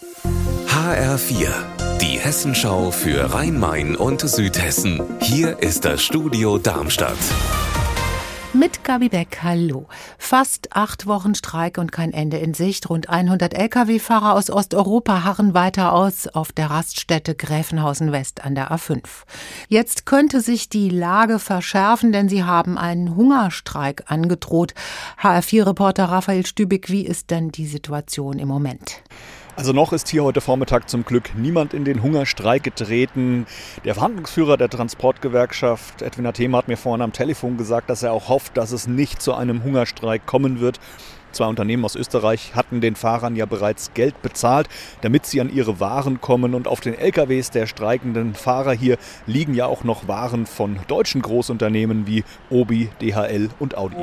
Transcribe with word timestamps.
HR4, 0.00 1.50
die 2.00 2.18
Hessenschau 2.18 2.90
für 2.90 3.34
Rhein-Main 3.34 3.96
und 3.96 4.22
Südhessen. 4.22 5.02
Hier 5.20 5.58
ist 5.58 5.84
das 5.84 6.02
Studio 6.02 6.56
Darmstadt. 6.56 7.18
Mit 8.54 8.82
Gabi 8.82 9.10
Beck, 9.10 9.40
hallo. 9.42 9.88
Fast 10.16 10.74
acht 10.74 11.06
Wochen 11.06 11.34
Streik 11.34 11.76
und 11.76 11.92
kein 11.92 12.14
Ende 12.14 12.38
in 12.38 12.54
Sicht. 12.54 12.88
Rund 12.88 13.10
100 13.10 13.52
Lkw-Fahrer 13.52 14.34
aus 14.34 14.48
Osteuropa 14.48 15.22
harren 15.22 15.52
weiter 15.52 15.92
aus 15.92 16.28
auf 16.28 16.50
der 16.50 16.70
Raststätte 16.70 17.34
Gräfenhausen 17.34 18.10
West 18.10 18.42
an 18.42 18.54
der 18.54 18.72
A5. 18.72 19.02
Jetzt 19.68 20.06
könnte 20.06 20.40
sich 20.40 20.70
die 20.70 20.88
Lage 20.88 21.38
verschärfen, 21.38 22.10
denn 22.10 22.30
sie 22.30 22.44
haben 22.44 22.78
einen 22.78 23.16
Hungerstreik 23.16 24.04
angedroht. 24.06 24.72
HR4-Reporter 25.20 26.06
Raphael 26.06 26.46
Stübig, 26.46 26.88
wie 26.88 27.04
ist 27.04 27.30
denn 27.30 27.50
die 27.50 27.66
Situation 27.66 28.38
im 28.38 28.48
Moment? 28.48 29.02
Also 29.60 29.74
noch 29.74 29.92
ist 29.92 30.08
hier 30.08 30.24
heute 30.24 30.40
Vormittag 30.40 30.88
zum 30.88 31.04
Glück 31.04 31.32
niemand 31.36 31.74
in 31.74 31.84
den 31.84 32.02
Hungerstreik 32.02 32.62
getreten. 32.62 33.46
Der 33.84 33.92
Verhandlungsführer 33.92 34.56
der 34.56 34.70
Transportgewerkschaft, 34.70 36.00
Edwin 36.00 36.24
Athema, 36.24 36.56
hat 36.56 36.68
mir 36.68 36.78
vorhin 36.78 37.02
am 37.02 37.12
Telefon 37.12 37.58
gesagt, 37.58 37.90
dass 37.90 38.02
er 38.02 38.14
auch 38.14 38.30
hofft, 38.30 38.56
dass 38.56 38.72
es 38.72 38.86
nicht 38.86 39.20
zu 39.20 39.34
einem 39.34 39.62
Hungerstreik 39.62 40.24
kommen 40.24 40.60
wird. 40.60 40.80
Zwei 41.32 41.46
Unternehmen 41.46 41.84
aus 41.84 41.96
Österreich 41.96 42.54
hatten 42.54 42.80
den 42.80 42.96
Fahrern 42.96 43.36
ja 43.36 43.46
bereits 43.46 43.94
Geld 43.94 44.20
bezahlt, 44.22 44.68
damit 45.02 45.26
sie 45.26 45.40
an 45.40 45.52
ihre 45.52 45.80
Waren 45.80 46.20
kommen. 46.20 46.54
Und 46.54 46.68
auf 46.68 46.80
den 46.80 46.94
LKWs 46.94 47.50
der 47.50 47.66
streikenden 47.66 48.34
Fahrer 48.34 48.72
hier 48.72 48.98
liegen 49.26 49.54
ja 49.54 49.66
auch 49.66 49.84
noch 49.84 50.08
Waren 50.08 50.46
von 50.46 50.78
deutschen 50.88 51.22
Großunternehmen 51.22 52.06
wie 52.06 52.24
Obi, 52.50 52.88
DHL 53.00 53.50
und 53.58 53.76
Audi. 53.76 53.96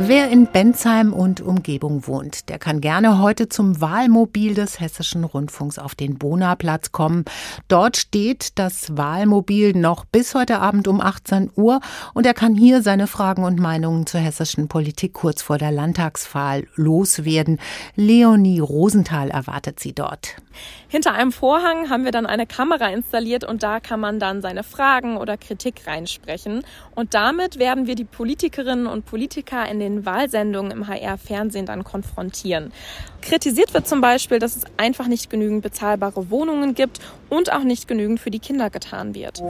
Wer 0.00 0.30
in 0.30 0.46
Bensheim 0.46 1.12
und 1.12 1.40
Umgebung 1.40 2.06
wohnt, 2.06 2.48
der 2.48 2.58
kann 2.60 2.80
gerne 2.80 3.20
heute 3.20 3.48
zum 3.48 3.80
Wahlmobil 3.80 4.54
des 4.54 4.78
Hessischen 4.78 5.24
Rundfunks 5.24 5.76
auf 5.76 5.96
den 5.96 6.18
Bonaplatz 6.18 6.92
kommen. 6.92 7.24
Dort 7.66 7.96
steht 7.96 8.58
das 8.60 8.96
Wahlmobil 8.96 9.72
noch 9.76 10.04
bis 10.04 10.36
heute 10.36 10.60
Abend 10.60 10.86
um 10.86 11.00
18 11.00 11.50
Uhr 11.56 11.80
und 12.14 12.26
er 12.26 12.34
kann 12.34 12.54
hier 12.54 12.82
seine 12.82 13.08
Fragen 13.08 13.42
und 13.42 13.58
Meinungen 13.58 14.06
zur 14.06 14.20
hessischen 14.20 14.68
Politik 14.68 15.14
kurz 15.14 15.42
vor 15.42 15.58
der 15.58 15.72
Landtagswahl 15.72 16.27
loswerden. 16.76 17.58
Leonie 17.96 18.60
Rosenthal 18.60 19.30
erwartet 19.30 19.80
sie 19.80 19.92
dort. 19.92 20.36
Hinter 20.88 21.12
einem 21.12 21.32
Vorhang 21.32 21.90
haben 21.90 22.04
wir 22.04 22.12
dann 22.12 22.24
eine 22.24 22.46
Kamera 22.46 22.88
installiert 22.88 23.44
und 23.44 23.62
da 23.62 23.78
kann 23.78 24.00
man 24.00 24.18
dann 24.18 24.40
seine 24.40 24.62
Fragen 24.62 25.18
oder 25.18 25.36
Kritik 25.36 25.86
reinsprechen. 25.86 26.62
Und 26.94 27.14
damit 27.14 27.58
werden 27.58 27.86
wir 27.86 27.94
die 27.94 28.04
Politikerinnen 28.04 28.86
und 28.86 29.04
Politiker 29.04 29.68
in 29.68 29.80
den 29.80 30.06
Wahlsendungen 30.06 30.70
im 30.70 30.88
HR-Fernsehen 30.88 31.66
dann 31.66 31.84
konfrontieren. 31.84 32.72
Kritisiert 33.20 33.74
wird 33.74 33.86
zum 33.86 34.00
Beispiel, 34.00 34.38
dass 34.38 34.56
es 34.56 34.62
einfach 34.76 35.08
nicht 35.08 35.28
genügend 35.28 35.62
bezahlbare 35.62 36.30
Wohnungen 36.30 36.74
gibt 36.74 37.00
und 37.28 37.52
auch 37.52 37.64
nicht 37.64 37.88
genügend 37.88 38.20
für 38.20 38.30
die 38.30 38.38
Kinder 38.38 38.70
getan 38.70 39.14
wird. 39.14 39.42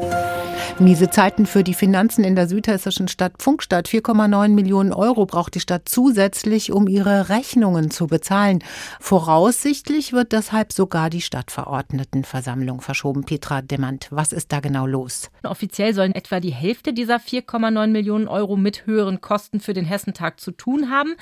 Miese 0.79 1.11
Zeiten 1.11 1.47
für 1.47 1.63
die 1.63 1.75
Finanzen 1.75 2.25
in 2.25 2.35
der 2.35 2.49
südhessischen 2.49 3.09
Stadt 3.09 3.35
Pfungstadt. 3.39 3.89
4,9 3.89 4.49
Millionen 4.49 4.93
Euro 4.93 5.27
braucht 5.27 5.55
die 5.55 5.61
Stadt 5.61 5.83
zusätzlich, 5.85 6.68
um 6.71 6.89
ihre 6.89 7.29
Rechnungen 7.29 7.91
zu 7.91 8.07
bezahlen. 8.07 8.63
Voraussichtlich 9.01 10.13
wird 10.13 10.33
deshalb 10.33 10.73
sogar 10.73 11.11
die 11.11 11.21
Stadtverordnetenversammlung 11.21 12.81
verschoben. 12.81 13.25
Petra 13.25 13.63
Demand, 13.63 14.09
was 14.11 14.33
ist 14.33 14.53
da 14.53 14.61
genau 14.61 14.87
los? 14.87 15.31
Offiziell 15.43 15.95
sollen 15.95 16.15
etwa 16.15 16.41
die 16.41 16.53
Hälfte 16.53 16.93
dieser 16.93 17.17
4,9 17.17 17.87
Millionen 17.89 18.29
Euro 18.29 18.57
mit 18.57 18.87
höheren 18.87 19.21
Kosten 19.21 19.61
für 19.61 19.75
den 19.75 19.85
Hessentag 19.85 20.41
zu 20.41 20.51
tun 20.51 20.91
haben. 20.91 21.15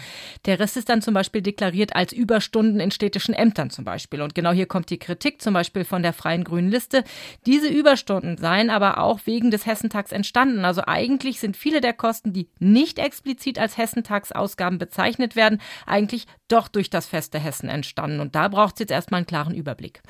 Der 0.45 0.59
Rest 0.59 0.77
ist 0.77 0.89
dann 0.89 1.03
zum 1.03 1.15
Beispiel 1.15 1.43
deklariert 1.43 1.95
als 1.95 2.13
Überstunden 2.13 2.81
in 2.81 2.91
städtischen 2.91 3.35
Ämtern 3.35 3.71
zum 3.71 3.85
Beispiel. 3.85 4.23
Und 4.23 4.35
genau 4.35 4.53
hier 4.53 4.67
kommt 4.67 4.91
die 4.91 4.99
Kritik 4.99 5.43
zum 5.43 5.55
Beispiel 5.55 5.85
von 5.85 6.03
der 6.03 6.13
Freien 6.13 6.45
Grünen 6.45 6.71
Liste. 6.71 7.05
Diese 7.47 7.69
Überstunden 7.69 8.39
seien 8.39 8.71
aber 8.71 8.99
auch 8.99 9.21
wegen 9.25 9.51
des 9.51 9.67
Hessentags 9.67 10.13
entstanden. 10.13 10.65
Also 10.65 10.83
eigentlich 10.87 11.41
sind 11.41 11.57
viele 11.57 11.81
der 11.81 11.93
Kosten, 11.93 12.33
die 12.33 12.49
nicht 12.59 12.99
explizit 12.99 13.59
als 13.59 13.77
Hessentagsausgaben 13.77 14.79
bezeichnet 14.79 15.36
werden, 15.37 15.61
eigentlich 15.87 16.27
doch 16.49 16.69
durch 16.69 16.91
das 16.91 17.07
feste 17.07 17.39
Hessen 17.39 17.69
entstanden. 17.69 18.21
Und 18.21 18.35
da 18.35 18.49
braucht 18.49 18.75
es 18.77 18.81
jetzt 18.81 18.91
erstmal 18.91 19.19
einen 19.19 19.27
klaren 19.27 19.55
Überblick. 19.55 20.03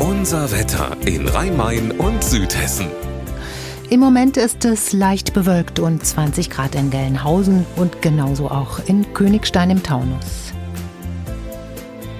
Unser 0.00 0.50
Wetter 0.52 0.96
in 1.04 1.28
Rhein-Main 1.28 1.90
und 1.92 2.22
Südhessen. 2.24 2.88
Im 3.90 4.00
Moment 4.00 4.36
ist 4.36 4.64
es 4.64 4.92
leicht 4.92 5.34
bewölkt 5.34 5.78
und 5.78 6.04
20 6.04 6.48
Grad 6.48 6.74
in 6.74 6.90
Gelnhausen 6.90 7.66
und 7.76 8.00
genauso 8.00 8.50
auch 8.50 8.80
in 8.86 9.12
Königstein 9.12 9.70
im 9.70 9.82
Taunus. 9.82 10.54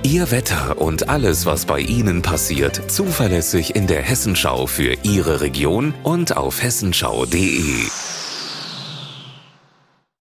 Ihr 0.02 0.30
Wetter 0.30 0.78
und 0.82 1.08
alles, 1.08 1.46
was 1.46 1.64
bei 1.64 1.80
Ihnen 1.80 2.20
passiert, 2.20 2.90
zuverlässig 2.90 3.74
in 3.74 3.86
der 3.86 4.02
Hessenschau 4.02 4.66
für 4.66 4.94
Ihre 5.02 5.40
Region 5.40 5.94
und 6.02 6.36
auf 6.36 6.62
hessenschau.de. 6.62 7.86